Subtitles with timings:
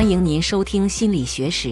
[0.00, 1.68] 欢迎您收听《心理学史》，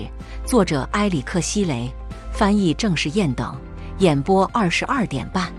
[0.47, 1.91] 作者埃里克·希雷，
[2.31, 3.59] 翻译郑世燕等，
[4.01, 5.51] 演播二十二点半。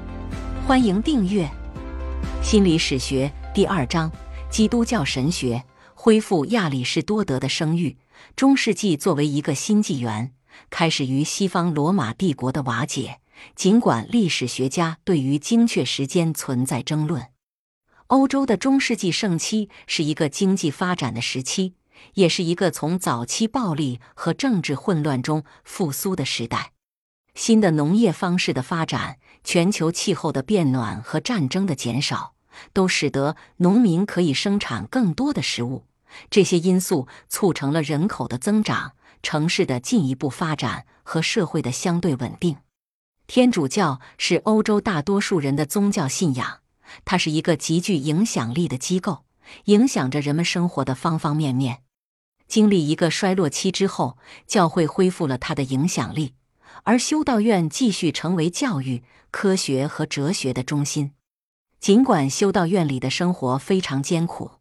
[0.67, 1.49] 欢迎订阅
[2.45, 4.11] 《心理史学》第二章：
[4.51, 5.63] 基督教神学
[5.95, 7.97] 恢复亚里士多德的声誉。
[8.35, 10.33] 中世纪作为一个新纪元，
[10.69, 13.17] 开始于西方罗马帝国的瓦解。
[13.55, 17.29] 尽管历史学家对于精确时间存在争论，
[18.05, 21.73] 欧洲的中世纪盛期是一个经济发展的时期。
[22.15, 26.71] 也是一个从早期暴力和政治混乱中复苏的时代。
[27.35, 32.33] 新的农业方式的发展、全球气候的变暖和战争的减少，
[32.73, 35.85] 都使得农民可以生产更多的食物。
[36.29, 42.57] 这些因素促成了人口的增长、城市的进一步发展和社会的相对稳定。
[43.27, 46.61] 天主教是欧洲大多数人的宗教信仰，
[47.05, 49.23] 它是一个极具影响力的机构，
[49.65, 51.83] 影响着人们生活的方方面面。
[52.49, 56.33] 经历一个衰落期之后，教会恢复了它的影响力，
[56.83, 61.11] 而修道院继续成为教育、科学和哲学的中心。
[61.79, 64.51] 尽管修道院里的生活非常艰苦，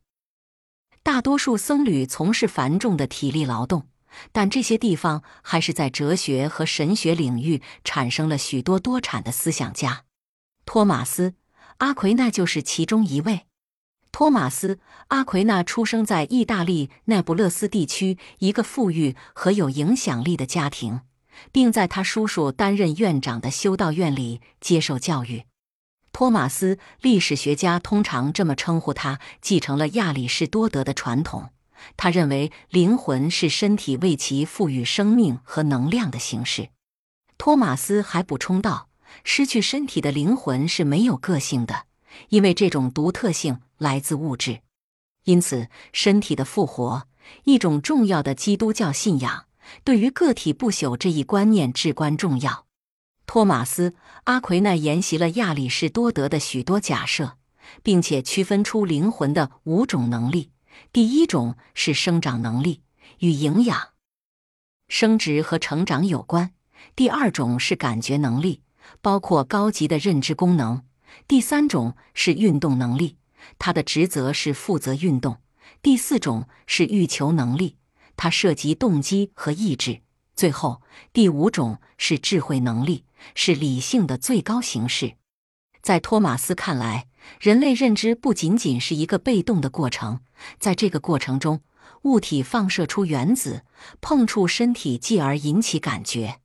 [1.02, 3.88] 大多数僧侣从事繁重的体力劳动，
[4.30, 10.04] 但这些地方还是在哲学和神学领域产生了许多多产的思想家。
[10.64, 11.30] 托马斯·
[11.78, 13.47] 阿奎那就是其中一位。
[14.10, 14.74] 托马斯·
[15.08, 21.02] 阿奎那出生在意大利那不勒斯地区一个富裕和有影响力的家庭，
[21.52, 25.44] 并在他叔叔担任院长的修道院里接受教育。
[26.10, 31.50] 托马斯历史学家通常这么称呼他，继承了亚里士多德的传统。
[31.96, 36.70] 他认为灵魂是身体为其赋予生命和能量的形式。
[37.36, 38.88] 托马斯还补充道
[39.22, 41.84] ：“失去身体的灵魂是没有个性的。”
[42.30, 44.60] 因为这种独特性来自物质，
[45.24, 47.08] 因此身体的复活，
[47.44, 49.46] 一种重要的基督教信仰，
[49.84, 52.66] 对于个体不朽这一观念至关重要。
[53.26, 53.90] 托马斯·
[54.24, 57.36] 阿奎那沿袭了亚里士多德的许多假设，
[57.82, 60.50] 并且区分出灵魂的五种能力。
[60.92, 62.82] 第一种是生长能力，
[63.18, 63.90] 与营养、
[64.88, 66.52] 生殖和成长有关；
[66.96, 68.62] 第二种是感觉能力，
[69.02, 70.84] 包括高级的认知功能。
[71.26, 73.17] 第三种是运动能力，
[73.58, 75.34] 他的职责是负责运动；
[75.82, 77.76] 第四种是欲求能力，
[78.16, 80.02] 它涉及动机和意志；
[80.34, 80.82] 最后
[81.12, 83.04] 第五种是智慧能力，
[83.34, 85.14] 是理性的最高形式。
[85.80, 87.06] 在托马斯看来，
[87.40, 90.20] 人类认知不仅仅是一个被动的过程，
[90.58, 91.60] 在这个过程中，
[92.02, 93.64] 物体放射出原子，
[94.00, 96.40] 碰触身体，继而引起感觉。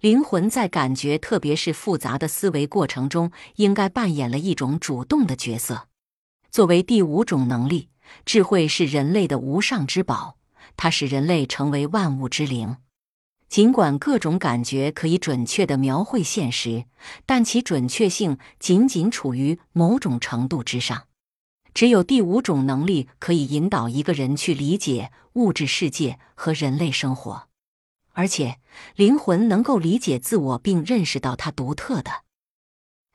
[0.00, 5.88] 灵魂在感觉，特别是复杂的思维过程中，应该扮演了一种主动的角色。
[6.54, 7.88] 作为第五种能力，
[8.24, 10.36] 智慧是人类的无上之宝，
[10.76, 12.76] 它使人类成为万物之灵。
[13.48, 16.84] 尽管各种感觉可以准确地描绘现实，
[17.26, 21.08] 但其准确性仅仅处于某种程度之上。
[21.74, 27.48] 只有第五种能力可以引导一个人去理解物质世界和人类生活。
[28.12, 28.60] 而且，
[28.94, 32.22] 灵魂能够理解自我，并认识到它独特的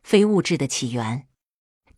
[0.03, 1.28] 非物质的起源。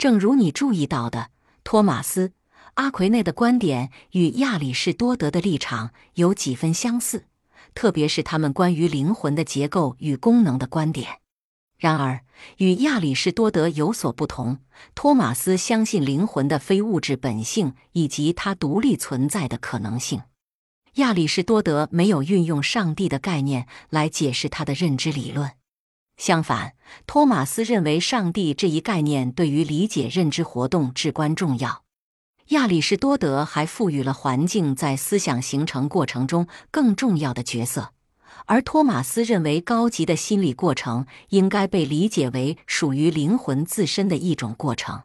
[0.01, 1.29] 正如你注意到的，
[1.63, 2.29] 托马斯·
[2.73, 7.25] 阿奎内的观点与亚里士多德的立场有几分相似，
[7.75, 11.19] 特别是他们关于灵魂的结构与功能的观点。
[11.77, 12.21] 然而，
[12.57, 14.57] 与亚里士多德有所不同，
[14.95, 20.23] 托马斯相信灵魂的非物质本性以及它独立存在的可能性。
[20.95, 25.51] 亚里士多德没有运用上帝的概念来解释他的认知理论，
[26.21, 26.73] 相反，
[27.07, 31.81] 托马斯认为上帝这一概念对于理解认知活动至关重要。
[32.49, 37.93] 亚里士多德还赋予了环境在思想形成过程中更重要的角色，
[38.45, 45.01] 而托马斯认为高级的心理过程应该被理解为属于灵魂自身的一种过程。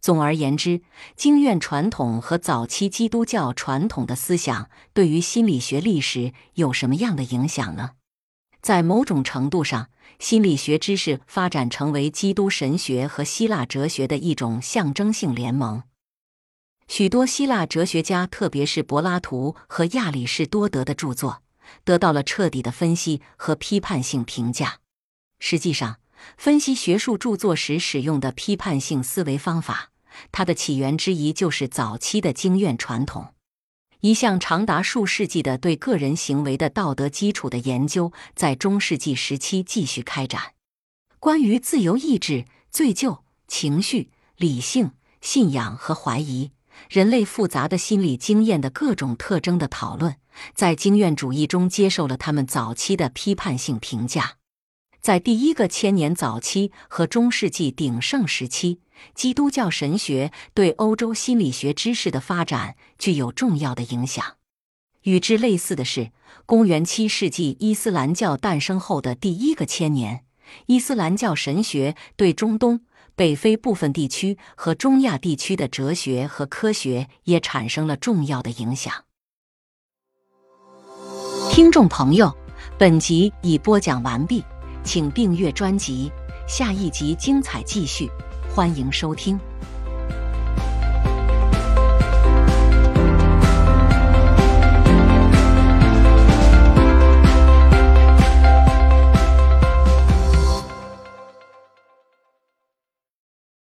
[0.00, 0.80] 总而言之，
[1.14, 7.90] 经院传统和早期基督教传统的思想对于心理学历史有什么样的影响呢？
[8.60, 15.82] 在某种程度上，心理学知识发展成为基督神学和希腊哲学的一种象征性联盟。
[16.88, 21.42] 许多希腊哲学家，特别是柏拉图和亚里士多德的著作，
[21.84, 24.80] 得到了彻底的分析和批判性评价。
[25.38, 26.00] 实际上，
[26.36, 29.90] 分析学术著作时使用的批判性思维方法，
[30.32, 33.32] 它的起源之一就是早期的经验传统。
[34.00, 40.54] 一项长达数世纪的对个人行为的道德基础的研究，在中世纪时期继续开展。
[41.18, 46.50] 关于自由意志、罪疚、情绪、理性、信仰和怀疑，
[46.88, 50.16] 人类复杂的心理经验的各种特征的讨论，
[50.54, 54.39] 在经验主义中接受了他们早期的批判性评价。
[55.00, 58.80] 在第一个千年早期和中世纪鼎盛时期，
[59.14, 64.36] 基督教神学对欧洲心理学知识的发展具有重要的影响。
[65.02, 66.12] 与之类似的是，
[66.44, 70.24] 公元七世纪伊斯兰教诞生后的第一个千年，
[70.66, 72.80] 伊斯兰教神学对中东。
[73.16, 79.04] 北非部分地区和中亚地区的哲学和科学也产生了重要的影响。
[81.50, 82.34] 听众朋友，
[82.78, 84.42] 本集已播讲完毕，
[84.92, 86.10] 请订阅专辑，
[86.48, 88.10] 下一集精彩继续，
[88.52, 89.38] 欢迎收听。